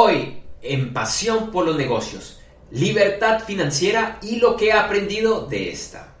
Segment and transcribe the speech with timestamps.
[0.00, 2.38] Hoy, en Pasión por los Negocios,
[2.70, 6.14] libertad financiera y lo que he aprendido de esta.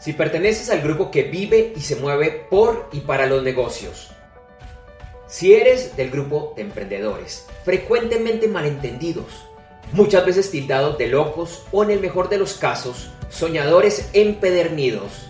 [0.00, 4.10] Si perteneces al grupo que vive y se mueve por y para los negocios,
[5.28, 9.46] si eres del grupo de emprendedores, frecuentemente malentendidos,
[9.92, 15.28] muchas veces tildados de locos o en el mejor de los casos, soñadores empedernidos,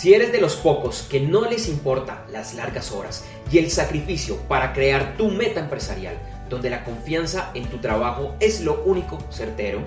[0.00, 3.22] si eres de los pocos que no les importa las largas horas
[3.52, 6.14] y el sacrificio para crear tu meta empresarial,
[6.48, 9.82] donde la confianza en tu trabajo es lo único certero,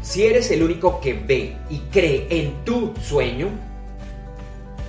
[0.00, 3.48] si eres el único que ve y cree en tu sueño,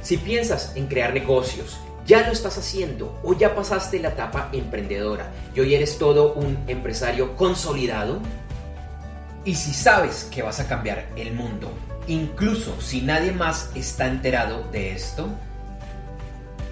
[0.01, 5.33] si piensas en crear negocios, ya lo estás haciendo o ya pasaste la etapa emprendedora
[5.53, 8.21] y hoy eres todo un empresario consolidado,
[9.43, 11.69] y si sabes que vas a cambiar el mundo
[12.11, 15.29] incluso si nadie más está enterado de esto?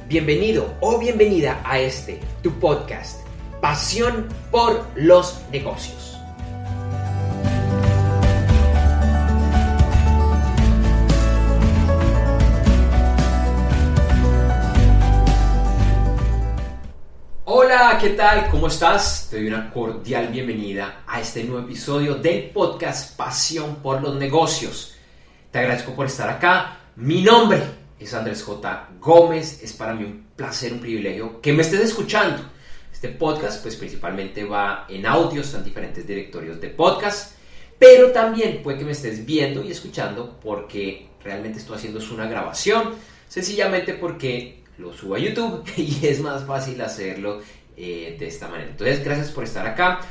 [0.07, 3.21] Bienvenido o bienvenida a este, tu podcast,
[3.61, 6.17] Pasión por los negocios.
[17.45, 18.49] Hola, ¿qué tal?
[18.49, 19.27] ¿Cómo estás?
[19.29, 24.98] Te doy una cordial bienvenida a este nuevo episodio del podcast Pasión por los negocios.
[25.51, 26.77] Te agradezco por estar acá.
[26.95, 27.59] Mi nombre
[27.99, 28.89] es Andrés J.
[28.99, 29.63] Gómez.
[29.63, 32.43] Es para mí un placer, un privilegio que me estés escuchando.
[32.93, 37.35] Este podcast, pues principalmente va en audio, están diferentes directorios de podcast,
[37.79, 42.93] pero también puede que me estés viendo y escuchando porque realmente estoy haciendo una grabación,
[43.27, 47.41] sencillamente porque lo subo a YouTube y es más fácil hacerlo
[47.75, 48.69] eh, de esta manera.
[48.69, 50.01] Entonces, gracias por estar acá.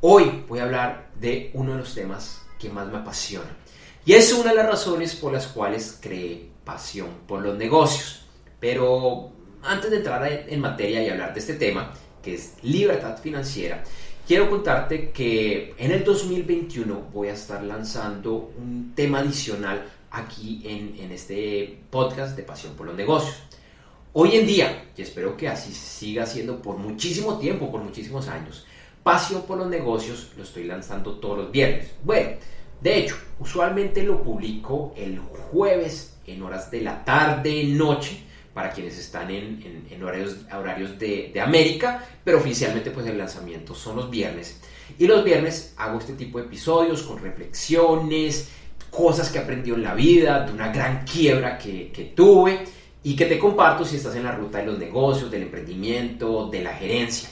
[0.00, 3.67] Hoy voy a hablar de uno de los temas que más me apasiona
[4.08, 8.22] y es una de las razones por las cuales creé pasión por los negocios.
[8.58, 11.92] Pero antes de entrar en materia y hablar de este tema,
[12.22, 13.84] que es libertad financiera,
[14.26, 20.98] quiero contarte que en el 2021 voy a estar lanzando un tema adicional aquí en,
[20.98, 23.36] en este podcast de Pasión por los Negocios.
[24.14, 28.64] Hoy en día, y espero que así siga siendo por muchísimo tiempo, por muchísimos años,
[29.02, 31.90] Pasión por los Negocios lo estoy lanzando todos los viernes.
[32.02, 32.30] Bueno,
[32.80, 38.22] de hecho, usualmente lo publico el jueves en horas de la tarde, noche,
[38.54, 44.10] para quienes están en, horarios, horarios de, América, pero oficialmente pues el lanzamiento son los
[44.10, 44.60] viernes.
[44.98, 48.48] Y los viernes hago este tipo de episodios con reflexiones,
[48.90, 52.64] cosas que aprendí en la vida, de una gran quiebra que, que tuve
[53.02, 56.62] y que te comparto si estás en la ruta de los negocios, del emprendimiento, de
[56.62, 57.28] la gerencia.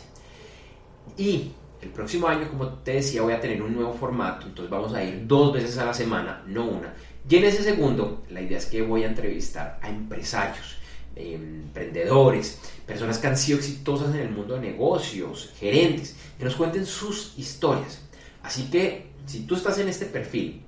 [1.16, 1.50] Y
[1.86, 5.02] el próximo año, como te decía, voy a tener un nuevo formato, entonces vamos a
[5.02, 6.92] ir dos veces a la semana, no una.
[7.28, 10.76] Y en ese segundo, la idea es que voy a entrevistar a empresarios,
[11.14, 16.84] emprendedores, personas que han sido exitosas en el mundo de negocios, gerentes, que nos cuenten
[16.84, 18.02] sus historias.
[18.42, 20.62] Así que, si tú estás en este perfil,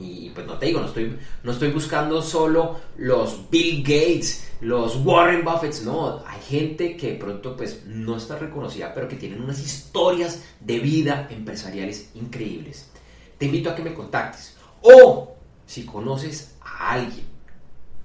[0.00, 4.96] y pues no te digo, no estoy, no estoy buscando solo los Bill Gates, los
[5.04, 9.42] Warren Buffett, no, hay gente que de pronto pues no está reconocida, pero que tienen
[9.42, 12.88] unas historias de vida empresariales increíbles.
[13.36, 14.56] Te invito a que me contactes.
[14.80, 15.36] O
[15.66, 17.26] si conoces a alguien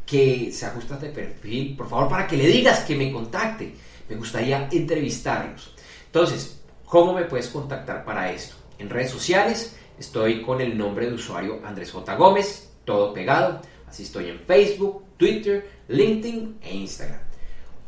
[0.06, 3.74] que se ajusta a este perfil, por favor, para que le digas que me contacte.
[4.10, 5.74] Me gustaría entrevistarlos.
[6.06, 8.56] Entonces, ¿cómo me puedes contactar para esto?
[8.80, 12.16] En redes sociales Estoy con el nombre de usuario Andrés J.
[12.16, 13.62] Gómez, todo pegado.
[13.88, 17.22] Así estoy en Facebook, Twitter, LinkedIn e Instagram.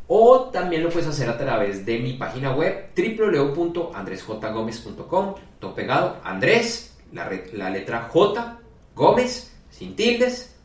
[0.08, 6.96] O también lo puedes hacer a través de mi página web www.andresjgomez.com, todo pegado, Andrés,
[7.12, 8.58] la, la letra J,
[8.94, 10.56] Gómez, sin tildes,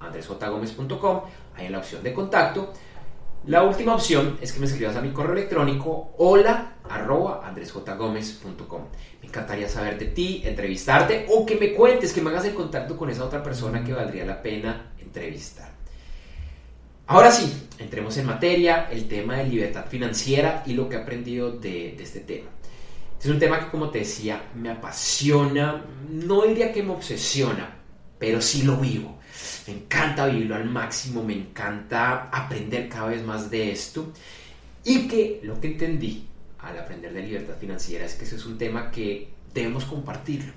[0.00, 1.20] andresjgomez.com,
[1.54, 2.72] ahí en la opción de contacto.
[3.46, 6.76] La última opción es que me escribas a mi correo electrónico hola.
[9.20, 12.96] Me encantaría saber de ti, entrevistarte o que me cuentes, que me hagas el contacto
[12.96, 15.70] con esa otra persona que valdría la pena entrevistar.
[17.06, 21.50] Ahora sí, entremos en materia, el tema de libertad financiera y lo que he aprendido
[21.50, 22.48] de, de este tema.
[23.20, 27.76] Es un tema que, como te decía, me apasiona, no diría que me obsesiona,
[28.18, 29.18] pero sí lo vivo.
[29.66, 34.12] Me encanta vivirlo al máximo, me encanta aprender cada vez más de esto.
[34.84, 36.26] Y que lo que entendí
[36.58, 40.52] al aprender de libertad financiera es que ese es un tema que debemos compartirlo.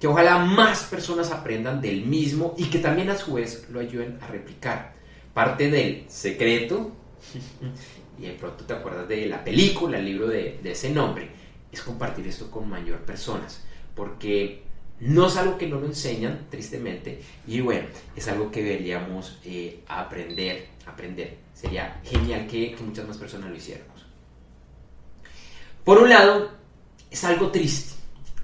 [0.00, 4.18] Que ojalá más personas aprendan del mismo y que también a su vez lo ayuden
[4.20, 4.94] a replicar.
[5.32, 6.92] Parte del secreto,
[8.18, 11.30] y de pronto te acuerdas de la película, el libro de, de ese nombre,
[11.70, 13.62] es compartir esto con mayor personas.
[13.94, 14.62] Porque
[15.02, 19.80] No es algo que no lo enseñan, tristemente, y bueno, es algo que deberíamos eh,
[19.88, 21.38] aprender, aprender.
[21.52, 24.06] Sería genial que, muchas más personas lo hiciéramos.
[25.82, 26.52] Por un lado,
[27.10, 27.94] es algo triste,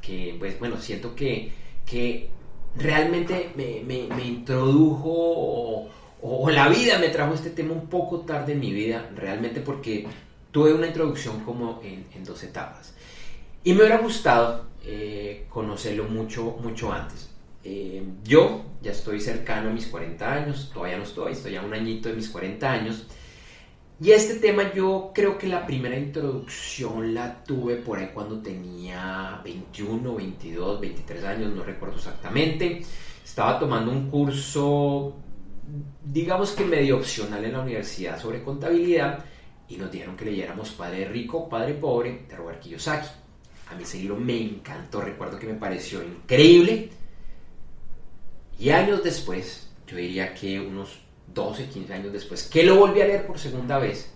[0.02, 1.52] que pues bueno, siento que,
[1.86, 2.28] que
[2.74, 5.88] realmente me, introdujo
[6.20, 10.08] o, la vida me trajo este tema un poco tarde en mi vida, realmente porque
[10.50, 12.94] tuve una introducción como en, dos etapas.
[13.62, 17.30] Y me hubiera gustado eh, conocerlo mucho, mucho antes.
[17.64, 21.74] Eh, yo ya estoy cercano a mis 40 años, todavía no estoy, estoy a un
[21.74, 23.06] añito de mis 40 años.
[24.00, 29.40] Y este tema yo creo que la primera introducción la tuve por ahí cuando tenía
[29.42, 32.82] 21, 22, 23 años, no recuerdo exactamente.
[33.24, 35.16] Estaba tomando un curso,
[36.04, 39.24] digamos que medio opcional en la universidad sobre contabilidad
[39.68, 43.08] y nos dijeron que leyéramos Padre Rico, Padre Pobre de Robert Kiyosaki.
[43.70, 46.90] A mí ese libro me encantó, recuerdo que me pareció increíble.
[48.58, 50.98] Y años después, yo diría que unos
[51.34, 54.10] 12, 15 años después, que lo volví a leer por segunda vez,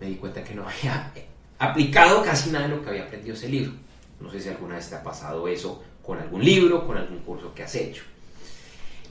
[0.00, 1.12] me di cuenta que no había
[1.58, 3.72] aplicado casi nada de lo que había aprendido ese libro.
[4.20, 7.54] No sé si alguna vez te ha pasado eso con algún libro, con algún curso
[7.54, 8.02] que has hecho.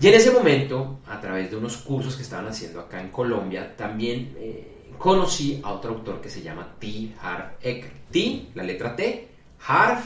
[0.01, 3.75] Y en ese momento, a través de unos cursos que estaban haciendo acá en Colombia,
[3.77, 7.11] también eh, conocí a otro autor que se llama T.
[7.19, 7.91] Harv Eker.
[8.11, 9.27] T, la letra T,
[9.67, 10.03] Harv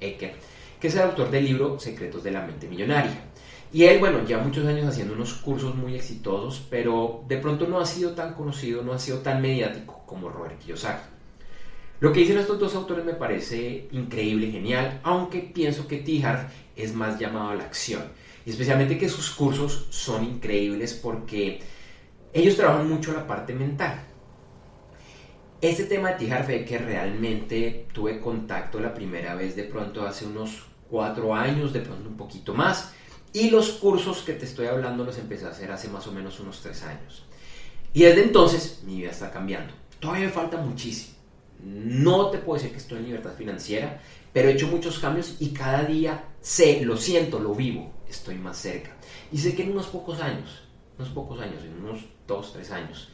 [0.00, 0.34] Eker,
[0.80, 3.24] que es el autor del libro Secretos de la Mente Millonaria.
[3.72, 7.80] Y él, bueno, ya muchos años haciendo unos cursos muy exitosos, pero de pronto no
[7.80, 11.08] ha sido tan conocido, no ha sido tan mediático como Robert Kiyosaki.
[11.98, 16.94] Lo que dicen estos dos autores me parece increíble, genial, aunque pienso que Tihar es
[16.94, 18.04] más llamado a la acción.
[18.44, 21.60] Y especialmente que sus cursos son increíbles porque
[22.32, 24.04] ellos trabajan mucho la parte mental.
[25.62, 30.26] Este tema de Tihar fue que realmente tuve contacto la primera vez de pronto hace
[30.26, 32.92] unos cuatro años, de pronto un poquito más.
[33.32, 36.40] Y los cursos que te estoy hablando los empecé a hacer hace más o menos
[36.40, 37.24] unos tres años.
[37.94, 39.72] Y desde entonces mi vida está cambiando.
[39.98, 41.16] Todavía me falta muchísimo.
[41.64, 44.02] No te puedo decir que estoy en libertad financiera,
[44.34, 48.58] pero he hecho muchos cambios y cada día sé, lo siento, lo vivo, estoy más
[48.58, 48.94] cerca.
[49.32, 50.64] Y sé que en unos pocos años,
[50.98, 53.08] unos pocos años, en unos dos, tres años,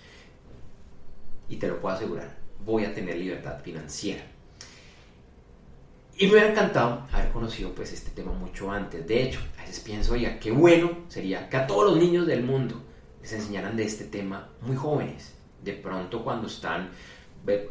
[1.52, 2.34] y te lo puedo asegurar,
[2.64, 4.22] voy a tener libertad financiera.
[6.16, 9.06] Y me hubiera encantado haber conocido pues este tema mucho antes.
[9.06, 12.42] De hecho, a veces pienso, oiga, qué bueno sería que a todos los niños del
[12.42, 12.82] mundo
[13.20, 15.34] les enseñaran de este tema muy jóvenes.
[15.62, 16.88] De pronto cuando están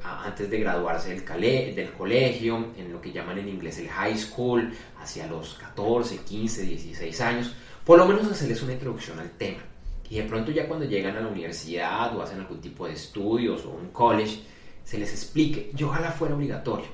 [0.03, 4.71] antes de graduarse del, del colegio, en lo que llaman en inglés el high school,
[5.01, 9.70] hacia los 14, 15, 16 años, por lo menos hacerles una introducción al tema.
[10.11, 13.65] Y de pronto ya cuando llegan a la universidad o hacen algún tipo de estudios
[13.65, 14.43] o un college,
[14.83, 16.87] se les explique, y ojalá fuera obligatorio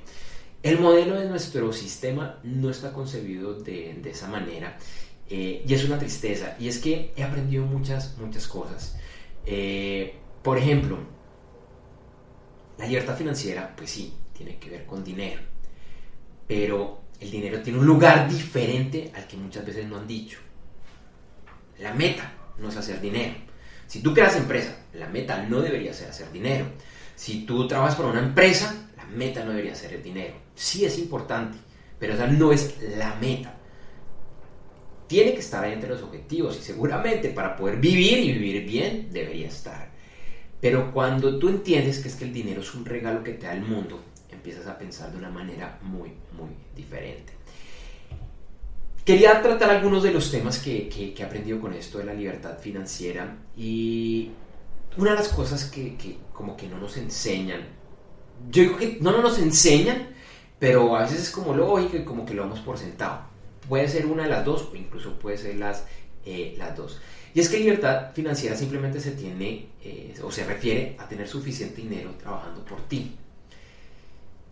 [0.63, 4.77] el modelo de nuestro sistema no está concebido de, esa manera
[5.29, 6.55] eh, y es una tristeza.
[6.59, 8.97] Y es que he aprendido muchas, muchas cosas.
[9.45, 10.97] Eh, por ejemplo,
[12.77, 15.41] la libertad financiera, pues sí, tiene que ver con dinero.
[16.47, 20.39] Pero el dinero tiene un lugar diferente al que muchas veces no han dicho.
[21.79, 23.35] La meta no es hacer dinero.
[23.87, 26.65] Si tú creas empresa, la meta no debería ser hacer dinero.
[27.15, 30.35] Si tú trabajas para una empresa, meta no debería ser el dinero.
[30.55, 31.57] Sí es importante,
[31.99, 33.53] pero esa no es la meta.
[35.07, 39.09] Tiene que estar ahí entre los objetivos y seguramente para poder vivir y vivir bien
[39.11, 39.89] debería estar.
[40.59, 43.53] Pero cuando tú entiendes que es que el dinero es un regalo que te da
[43.53, 47.36] el mundo, empiezas a pensar de una manera muy, muy diferente.
[49.07, 53.37] Quería tratar algunos de los temas que, he aprendido con esto de la libertad financiera
[53.55, 54.29] y
[54.97, 57.77] una de las cosas que, como que no nos enseñan
[58.51, 60.09] yo digo que no, nos enseñan,
[60.59, 63.21] pero a veces es como lógico y como que lo damos por sentado.
[63.67, 65.85] Puede ser una de las dos o incluso puede ser las,
[66.25, 66.99] eh, las dos.
[67.33, 71.81] Y es que libertad financiera simplemente se tiene eh, o se refiere a tener suficiente
[71.81, 73.15] dinero trabajando por ti.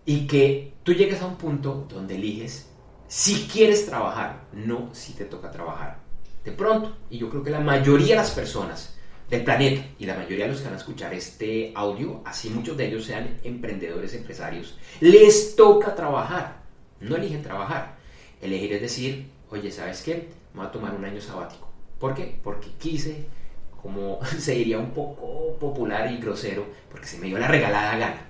[0.05, 2.67] Y que tú llegues a un punto donde eliges
[3.07, 5.99] si quieres trabajar, no si te toca trabajar.
[6.43, 8.95] De pronto, y yo creo que la mayoría de las personas
[9.29, 12.77] del planeta y la mayoría de los que van a escuchar este audio, así muchos
[12.77, 16.61] de ellos sean emprendedores, empresarios, les toca trabajar,
[16.99, 17.95] no eligen trabajar.
[18.41, 20.29] Elegir es decir, oye, ¿sabes qué?
[20.53, 21.67] Me voy a tomar un año sabático.
[21.99, 22.39] ¿Por qué?
[22.43, 23.25] Porque quise,
[23.81, 28.29] como se diría un poco popular y grosero, porque se me dio la regalada gana.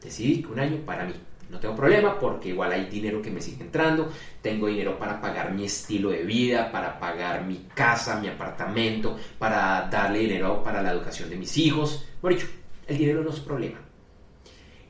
[0.00, 1.14] Decidí que un año para mí,
[1.50, 4.10] no tengo problema porque igual hay dinero que me sigue entrando,
[4.42, 9.88] tengo dinero para pagar mi estilo de vida, para pagar mi casa, mi apartamento, para
[9.90, 12.06] darle dinero para la educación de mis hijos.
[12.20, 12.48] Por dicho,
[12.86, 13.80] el dinero no es problema.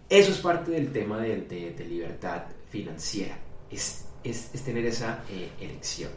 [0.08, 3.36] Eso es parte del tema de, libertad financiera.
[3.70, 6.10] Es es, tener esa eh, elección.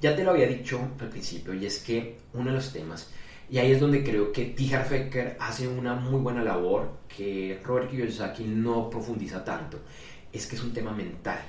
[0.00, 3.12] Ya te lo había dicho al principio y es que uno de los temas,
[3.50, 4.64] y ahí es donde creo que T.
[4.64, 9.80] Fecker hace una muy buena labor que Robert Kiyosaki no profundiza tanto,
[10.32, 11.40] es que es un tema mental.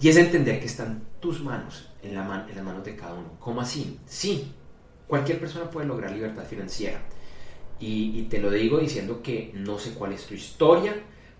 [0.00, 3.36] Y es entender que están tus manos en, la en las manos de cada uno.
[3.38, 3.98] ¿Cómo así?
[4.06, 4.52] Sí,
[5.06, 7.00] cualquier persona puede lograr libertad financiera.
[7.78, 10.94] Y, y, te lo digo diciendo que no sé cuál es tu historia,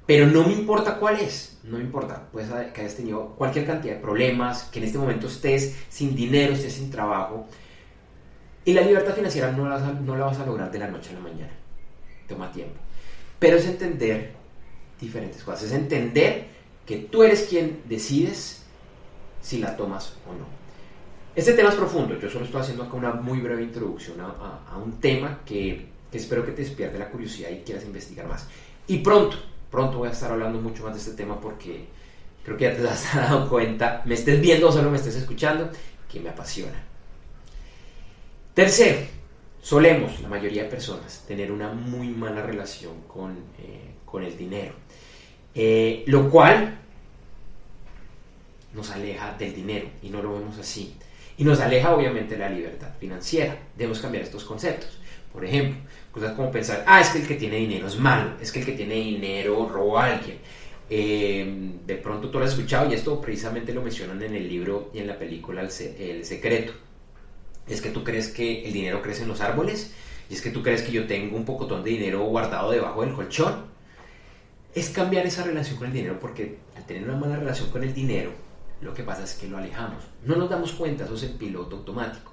[0.07, 3.95] pero no me importa cuál es, no me importa, puedes que hayas tenido cualquier cantidad
[3.95, 7.47] de problemas, que en este momento estés sin dinero, estés sin trabajo.
[8.64, 11.14] Y la libertad financiera no la, no la vas a lograr de la noche a
[11.14, 11.52] la mañana,
[12.28, 12.76] toma tiempo.
[13.38, 14.33] Pero es entender
[15.00, 16.47] diferentes cosas, es entender
[16.87, 18.62] que tú eres quien decides
[19.42, 20.47] si la tomas o no.
[21.37, 24.78] Este tema es profundo, yo solo estoy haciendo acá una muy breve introducción a, a,
[24.78, 28.47] un tema que, que espero que te despierte la curiosidad y quieras investigar más.
[28.87, 29.37] Y pronto,
[29.75, 31.87] Pronto voy a estar hablando mucho más de este tema porque
[32.44, 35.68] creo que ya te has dado cuenta, me estés viendo o solo me estés escuchando,
[36.09, 36.80] que me apasiona.
[38.54, 38.99] Tercero,
[39.61, 44.73] solemos, la mayoría de personas, tener una muy mala relación con, eh, con el dinero.
[45.54, 46.78] Eh, lo cual
[48.73, 50.94] nos aleja del dinero y no lo vemos así.
[51.37, 53.56] Y nos aleja obviamente la libertad financiera.
[53.76, 54.99] Debemos cambiar estos conceptos.
[55.32, 55.76] Por ejemplo,
[56.12, 58.66] cosas como pensar, ah, es que el que tiene dinero es malo, es que el
[58.66, 60.38] que tiene dinero robó a alguien.
[60.88, 64.90] Eh, de pronto tú lo has escuchado y esto precisamente lo mencionan en el libro
[64.94, 66.73] y en la película El, Secreto.
[67.66, 69.92] Es que tú crees que el dinero crece en los árboles
[70.28, 73.14] y es que tú crees que yo tengo un pocotón de dinero guardado debajo del
[73.14, 73.66] colchón.
[74.75, 77.94] Es cambiar esa relación con el dinero porque al tener una mala relación con el
[77.94, 78.33] dinero,
[78.80, 80.04] lo que pasa es que lo alejamos.
[80.25, 82.33] No nos damos cuenta, eso es el piloto automático.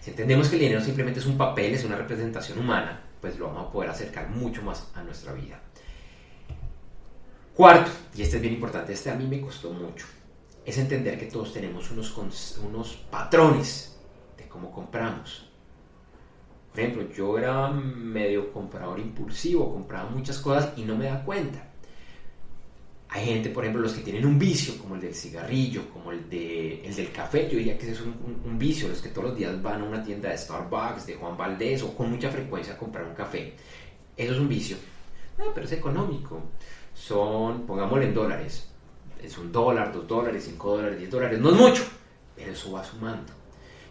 [0.00, 3.48] Si entendemos que el dinero simplemente es un papel, es una representación humana, pues lo
[3.48, 5.60] vamos a poder acercar mucho más a nuestra vida.
[7.54, 10.06] Cuarto, y este es bien importante, este a mí me costó mucho,
[10.64, 12.16] es entender que todos tenemos unos,
[12.64, 13.98] unos patrones
[14.48, 15.50] cómo compramos.
[16.70, 21.66] Por ejemplo, yo era medio comprador impulsivo, compraba muchas cosas y no me da cuenta.
[23.08, 26.30] Hay gente, por ejemplo, los que tienen un vicio, como el del cigarrillo, como el,
[26.30, 29.36] de, el del café, yo diría que ese es un, vicio, los que todos los
[29.36, 32.78] días van a una tienda de Starbucks, de Juan Valdés o con mucha frecuencia a
[32.78, 33.54] comprar un café.
[34.16, 34.76] Eso es un vicio.
[35.40, 36.40] Ah, pero es económico.
[36.94, 38.70] Son, pongámosle en dólares,
[39.20, 41.82] es un dólar, dos dólares, cinco dólares, diez dólares, no es mucho,
[42.36, 43.39] pero eso va sumando.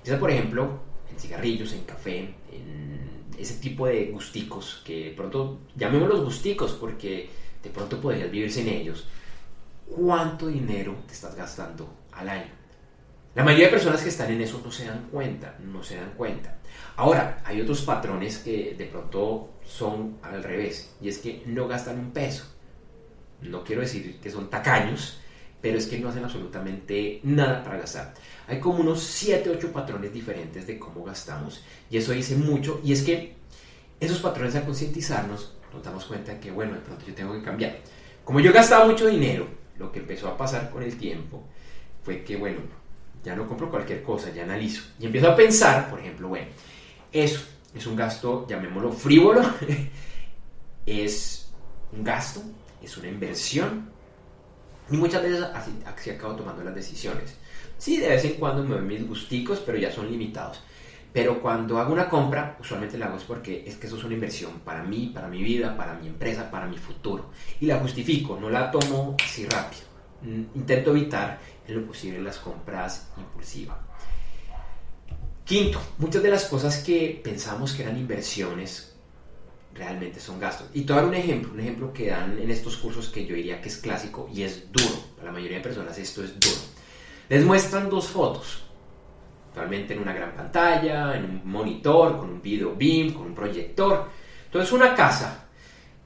[0.04, 0.80] Ya por ejemplo,
[1.12, 2.20] en cigarrillos, en café,
[2.52, 3.00] en
[3.38, 7.30] ese tipo de gusticos, que de pronto, llamémoslos gusticos porque
[7.64, 9.08] de pronto podrías vivir sin ellos,
[9.88, 12.60] ¿cuánto dinero te estás gastando al año?
[13.36, 16.12] La mayoría de personas que están en eso no se dan cuenta, no se dan
[16.18, 16.58] cuenta.
[16.96, 22.00] Ahora, hay otros patrones que de pronto son al revés, y es que no gastan
[22.00, 22.46] un peso.
[23.42, 25.20] No quiero decir que son tacaños,
[25.62, 28.14] pero es que no hacen absolutamente nada para gastar.
[28.50, 32.94] Hay como unos 7, 8 patrones diferentes de cómo gastamos, y eso dice mucho, y
[32.94, 33.36] es que
[34.00, 37.78] esos patrones a concientizarnos nos damos cuenta que, bueno, de pronto yo tengo que cambiar.
[38.24, 41.44] Como yo gastaba mucho dinero, lo que empezó a pasar con el tiempo
[42.04, 42.60] fue que, bueno,
[43.24, 44.84] ya no compro cualquier cosa, ya analizo.
[45.00, 46.48] Y empiezo a pensar, por ejemplo, bueno,
[47.12, 47.42] eso
[47.76, 49.42] es un gasto, llamémoslo frívolo,
[50.86, 51.52] es
[51.92, 52.42] un gasto,
[52.82, 53.90] es una inversión.
[54.90, 57.36] Y muchas veces así, acabo tomando las decisiones.
[57.80, 60.60] Sí, de vez en cuando me doy mis gusticos, pero ya son limitados.
[61.14, 64.14] Pero cuando hago una compra, usualmente la hago es porque es que eso es una
[64.14, 67.32] inversión para mí, para mi vida, para mi empresa, para mi futuro.
[67.62, 69.84] Y la justifico, no la tomo así rápido.
[70.22, 73.78] Mm, intento evitar en lo posible las compras impulsivas.
[75.46, 78.94] Quinto, muchas de las cosas que pensamos que eran inversiones
[79.74, 80.68] realmente son gastos.
[80.74, 83.26] Y te voy a dar un ejemplo, un ejemplo que dan en estos cursos que
[83.26, 84.96] yo diría que es clásico y es duro.
[85.16, 86.79] Para la mayoría de personas esto es duro.
[87.30, 88.64] Les muestran dos fotos
[89.56, 94.08] Realmente en una gran pantalla, en un monitor, con un video beam, con un proyector.
[94.46, 95.48] Entonces una casa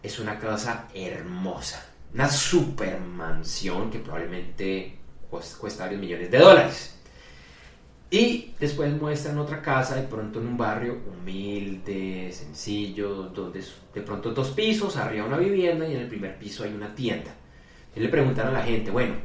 [0.01, 4.97] es una casa hermosa, una super mansión que probablemente
[5.29, 6.99] cuesta varios millones de dólares.
[8.09, 13.63] Y después muestran otra casa de pronto en un barrio humilde, sencillo, donde
[13.93, 17.31] de pronto dos pisos, arriba una vivienda y en el primer piso hay una tienda.
[17.95, 19.15] Y le preguntan a la gente, bueno,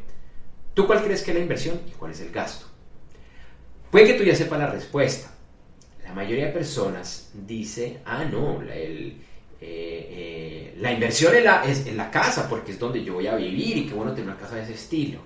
[0.79, 2.65] ¿tú cuál crees que es la inversión y cuál es el gasto?
[3.91, 5.29] Puede que tú ya sepas la respuesta.
[6.05, 9.17] La mayoría de personas dice, ah, no, la, eh,
[9.61, 11.35] eh, inversión
[11.67, 14.31] es en la casa porque es donde yo voy a vivir y qué bueno tener
[14.31, 15.19] una casa de ese estilo.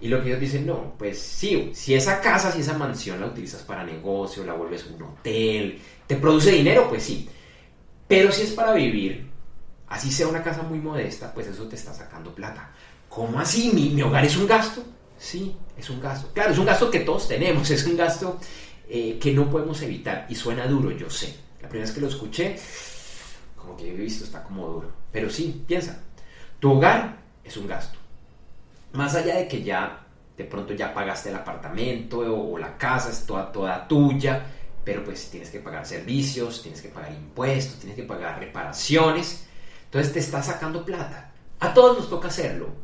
[0.00, 3.26] Y lo que ellos dicen, no, pues sí, si esa casa, si esa mansión la
[3.26, 7.28] utilizas para negocio, la vuelves un hotel, te produce dinero, pues sí.
[8.08, 9.28] Pero si es para vivir,
[9.88, 12.72] así sea una casa muy modesta, pues eso te está sacando plata.
[13.14, 13.70] ¿Cómo así?
[13.72, 14.82] ¿Mi, hogar es un gasto?
[15.18, 16.30] Sí, es un gasto.
[16.32, 18.38] Claro, es un gasto que todos tenemos, es un gasto
[18.88, 20.26] eh, que no podemos evitar.
[20.28, 21.36] Y suena duro, yo sé.
[21.60, 22.56] La primera vez que lo escuché,
[23.54, 24.90] como que he visto, está como duro.
[25.12, 26.02] Pero sí, piensa,
[26.58, 27.98] tu hogar es un gasto.
[28.92, 33.26] Más allá de que ya de pronto ya pagaste el apartamento o, la casa es
[33.26, 34.44] toda, toda tuya,
[34.84, 39.46] pero pues tienes que pagar servicios, tienes que pagar impuestos, tienes que pagar reparaciones.
[39.84, 41.30] Entonces te está sacando plata.
[41.60, 42.81] A todos nos toca hacerlo.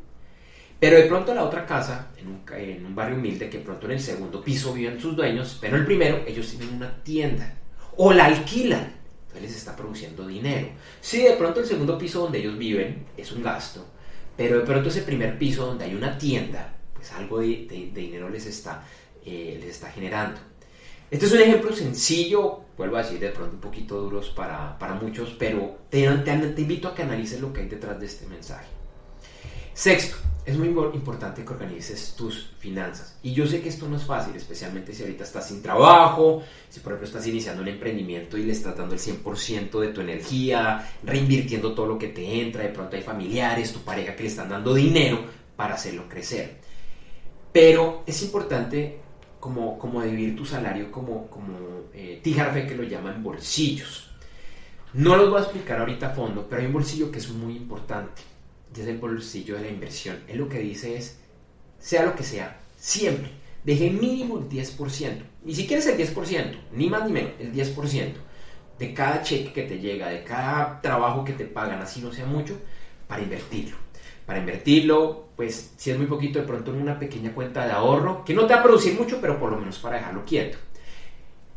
[0.81, 3.93] Pero de pronto la otra casa, en un, en un barrio humilde, que pronto en
[3.93, 7.55] el segundo piso viven sus dueños, pero el primero ellos tienen una tienda
[7.97, 8.97] o la alquilan.
[9.27, 10.69] Entonces les está produciendo dinero.
[11.01, 13.85] Sí, de pronto el segundo piso donde ellos viven es un gasto,
[14.37, 18.47] pero de pronto ese primer piso donde hay una tienda, pues algo de, dinero les
[18.47, 18.85] está,
[19.25, 20.41] eh, les está generando.
[21.11, 25.35] Este es un ejemplo sencillo, vuelvo a decir, de pronto un poquito duros para, muchos,
[25.39, 28.67] pero te, te, invito a que analices lo que hay detrás de este mensaje.
[29.73, 30.17] Sexto,
[30.49, 33.19] es muy importante que organices tus finanzas.
[33.23, 36.81] Y yo sé que esto no es fácil, especialmente si ahorita estás sin trabajo, si
[36.81, 40.91] por ejemplo estás iniciando un emprendimiento y le estás dando el 100% de tu energía,
[41.03, 44.49] reinvirtiendo todo lo que te entra, de pronto hay familiares, tu pareja que le están
[44.49, 45.21] dando dinero
[45.55, 46.57] para hacerlo crecer.
[47.53, 49.01] Pero es importante
[49.39, 51.59] como, como dividir tu salario como, como
[51.93, 54.11] eh, que lo llaman bolsillos.
[54.95, 57.55] No los voy a explicar ahorita a fondo, pero hay un bolsillo que es muy
[57.55, 58.23] importante.
[58.77, 60.19] Es el bolsillo de la inversión.
[60.29, 61.19] Él lo que dice es,
[61.79, 63.31] sea lo que sea, siempre,
[63.65, 65.23] deje mínimo el 10%.
[65.45, 68.13] Ni siquiera es el 10%, ni más ni menos, el 10%
[68.79, 72.27] de cada cheque que te llega, de cada trabajo que te pagan, así no sea
[72.27, 72.57] mucho,
[73.09, 73.77] para invertirlo
[74.29, 78.27] para invertirlo, pues si es muy poquito, de pronto en una pequeña cuenta de ahorro,
[78.27, 80.59] que no te va a producir mucho, pero por lo menos para dejarlo quieto.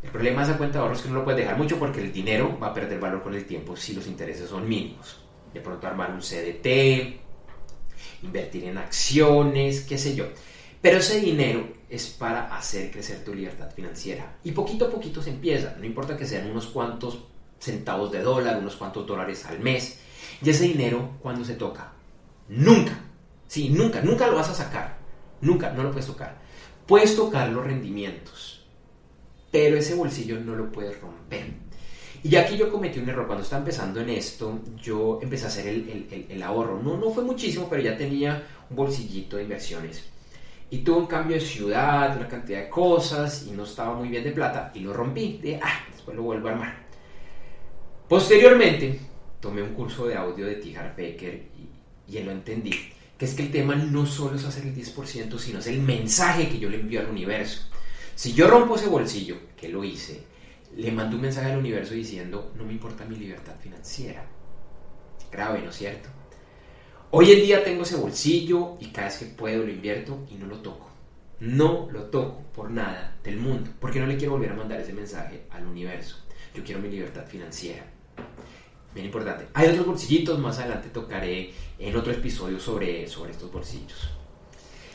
[0.01, 1.99] El problema de esa cuenta de ahorro es que no lo puedes dejar mucho porque
[1.99, 5.19] el dinero va a perder valor con el tiempo si los intereses son mínimos.
[5.53, 7.19] De pronto armar un CDT,
[8.23, 10.25] invertir en acciones, qué sé yo.
[10.81, 14.37] Pero ese dinero es para hacer crecer tu libertad financiera.
[14.43, 15.75] Y poquito a poquito se empieza.
[15.77, 17.19] No importa que sean unos cuantos
[17.59, 19.99] centavos de dólar, unos cuantos dólares al mes.
[20.41, 21.93] Y ese dinero, cuando se toca?
[22.49, 22.99] Nunca.
[23.47, 24.97] Sí, nunca, nunca lo vas a sacar.
[25.41, 26.41] Nunca, no lo puedes tocar.
[26.87, 28.65] Puedes tocar los rendimientos,
[29.51, 31.53] pero ese bolsillo no lo puedes romper.
[32.23, 33.25] Y aquí yo cometí un error.
[33.25, 36.81] Cuando estaba empezando en esto, yo empecé a hacer el, ahorro.
[36.81, 40.03] No, no fue muchísimo, pero ya tenía un bolsillito de inversiones.
[40.69, 44.23] Y tuve un cambio de ciudad, una cantidad de cosas, y no estaba muy bien
[44.23, 45.41] de plata, y lo rompí.
[45.61, 46.75] Ah, después lo vuelvo a armar.
[48.07, 48.99] Posteriormente,
[49.39, 51.43] tomé un curso de audio de Tijar Becker
[52.07, 52.71] y lo entendí,
[53.17, 56.49] que es que el tema no solo es hacer el 10%, sino es el mensaje
[56.49, 57.63] que yo le envío al universo.
[58.15, 60.23] Si yo rompo ese bolsillo, que lo hice,
[60.75, 64.25] le mando un mensaje al universo diciendo, no me importa mi libertad financiera.
[65.31, 66.09] Grave, ¿no es cierto?
[67.11, 70.45] Hoy en día tengo ese bolsillo y cada vez que puedo lo invierto y no
[70.47, 70.89] lo toco.
[71.39, 74.93] No lo toco por nada del mundo, porque no le quiero volver a mandar ese
[74.93, 76.17] mensaje al universo.
[76.53, 77.85] Yo quiero mi libertad financiera
[78.93, 79.47] bien importante.
[79.53, 84.09] Hay otros bolsillitos, más adelante tocaré en otro episodio sobre, sobre estos bolsillos.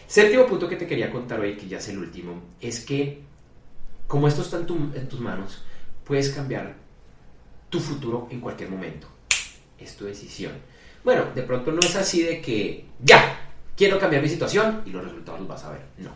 [0.07, 3.23] Séptimo punto que te quería contar hoy, que ya es el último, es que
[4.07, 4.67] como esto está en,
[5.09, 5.63] tus manos,
[6.05, 6.75] puedes cambiar
[7.71, 9.09] tu futuro en cualquier momento.
[9.79, 10.53] Es tu decisión.
[11.05, 15.05] Bueno, de pronto no es así de que ya, quiero cambiar mi situación y los
[15.05, 15.83] resultados los vas a ver.
[15.99, 16.11] No.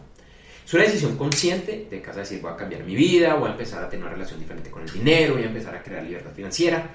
[0.64, 3.82] Es una decisión consciente de casa decir voy a cambiar mi vida, voy a empezar
[3.82, 6.90] a tener una relación diferente con el dinero, voy a empezar a crear libertad financiera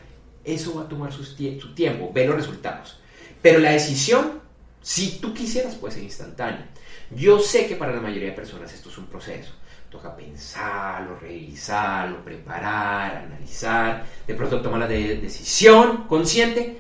[0.45, 1.36] eso va a tomar su,
[1.73, 2.99] tiempo, ve los resultados.
[3.41, 4.39] Pero la decisión,
[4.81, 6.69] si tú quisieras, puede ser instantánea.
[7.12, 9.51] Yo sé que para la mayoría de personas esto es un proceso.
[9.95, 14.05] Toca pensarlo, revisarlo, preparar, analizar.
[14.27, 16.77] De pronto tomas la decisión consciente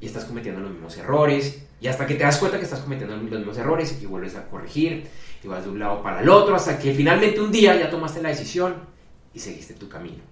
[0.00, 1.66] y estás cometiendo los mismos errores.
[1.80, 4.48] Y hasta que te das cuenta que estás cometiendo los mismos errores y vuelves a
[4.48, 5.08] corregir
[5.42, 8.22] y vas de un lado para el otro hasta que finalmente un día ya tomaste
[8.22, 8.76] la decisión
[9.34, 10.22] y seguiste tu camino.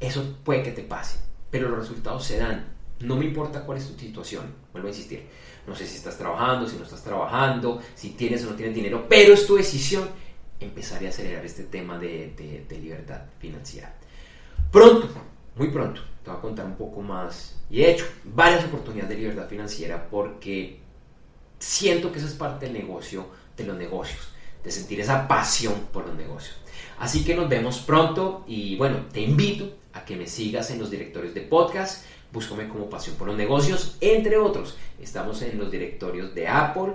[0.00, 2.74] Eso puede que te pase pero los resultados se dan.
[3.00, 5.26] No me importa cuál es tu situación, vuelvo a insistir.
[5.66, 9.06] No sé si estás trabajando, si no estás trabajando, si tienes o no tienes dinero,
[9.08, 10.08] pero es tu decisión
[10.60, 13.94] empezar a acelerar este tema de, libertad financiera.
[14.70, 15.08] Pronto,
[15.56, 17.56] muy pronto, te voy a contar un poco más.
[17.70, 20.80] Y he hecho varias oportunidades de libertad financiera porque
[21.58, 24.28] siento que eso es parte del negocio, de los negocios,
[24.62, 26.56] de sentir esa pasión por los negocios.
[26.98, 30.90] Así que nos vemos pronto y bueno, te invito a que me sigas en los
[30.90, 32.04] directorios de podcast.
[32.32, 34.76] Búscame como Pasión por los Negocios, entre otros.
[35.00, 36.94] Estamos en los directorios de Apple,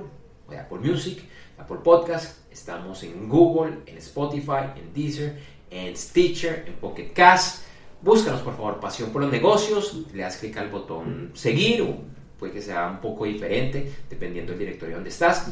[0.51, 1.23] de Apple Music,
[1.57, 2.51] Apple Podcast.
[2.51, 5.39] Estamos en Google, en Spotify, en Deezer,
[5.71, 7.63] en Stitcher, en Pocket Cast.
[8.01, 10.05] Búscanos por favor Pasión por los Negocios.
[10.13, 11.95] Le das clic al botón seguir o
[12.37, 15.47] puede que sea un poco diferente dependiendo del directorio donde estás,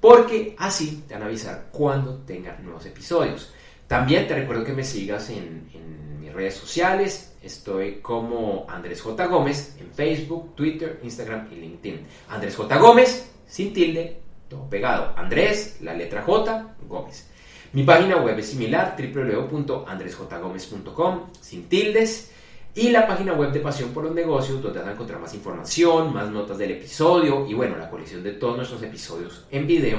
[0.00, 3.52] porque así te van a avisar cuando tengan nuevos episodios.
[3.86, 7.36] También te recuerdo que me sigas en, en mis redes sociales.
[7.42, 9.26] Estoy como Andrés J.
[9.26, 12.00] Gómez en Facebook, Twitter, Instagram y LinkedIn.
[12.28, 12.76] Andrés J.
[12.78, 14.21] Gómez, sin tilde,
[14.52, 15.14] todo pegado.
[15.16, 17.28] Andrés, la letra J, Gómez.
[17.72, 22.30] Mi página web es similar, www.andresjgomez.com, sin tildes.
[22.74, 26.10] Y la página web de Pasión por los Negocios, donde vas a encontrar más información,
[26.12, 29.98] más notas del episodio y bueno, la colección de todos nuestros episodios en video,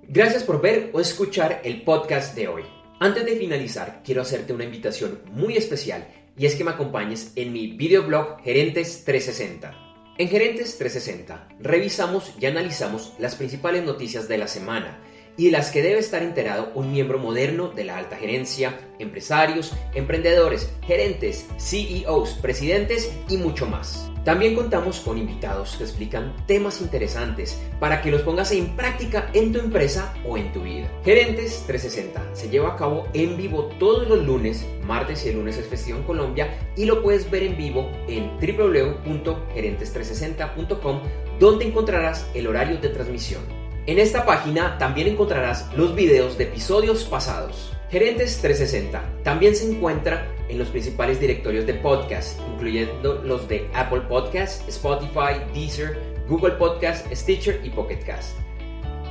[0.02, 2.64] Gracias por ver o escuchar el podcast de hoy.
[3.00, 7.52] Antes de finalizar, quiero hacerte una invitación muy especial y es que me acompañes en
[7.52, 9.74] mi videoblog Gerentes 360.
[10.18, 15.00] En Gerentes 360 revisamos y analizamos las principales noticias de la semana
[15.36, 19.72] y de las que debe estar enterado un miembro moderno de la alta gerencia, empresarios,
[19.94, 24.08] emprendedores, gerentes, CEOs, presidentes y mucho más.
[24.24, 29.52] También contamos con invitados que explican temas interesantes para que los pongas en práctica en
[29.52, 30.88] tu empresa o en tu vida.
[31.04, 35.58] Gerentes 360 se lleva a cabo en vivo todos los lunes, martes y el lunes
[35.58, 41.00] es festivo en Colombia y lo puedes ver en vivo en www.gerentes360.com
[41.40, 43.61] donde encontrarás el horario de transmisión.
[43.86, 47.72] En esta página también encontrarás los videos de episodios pasados.
[47.90, 54.02] Gerentes 360 también se encuentra en los principales directorios de podcast, incluyendo los de Apple
[54.02, 58.38] Podcast, Spotify, Deezer, Google Podcast, Stitcher y Pocket Cast.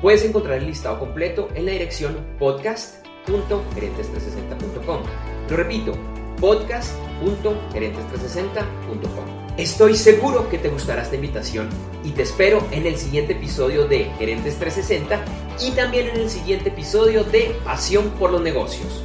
[0.01, 5.01] Puedes encontrar el listado completo en la dirección podcast.gerentes360.com.
[5.49, 5.97] Lo repito,
[6.41, 9.41] podcast.gerentes360.com.
[9.57, 11.69] Estoy seguro que te gustará esta invitación
[12.03, 15.23] y te espero en el siguiente episodio de Gerentes 360
[15.61, 19.03] y también en el siguiente episodio de Pasión por los Negocios.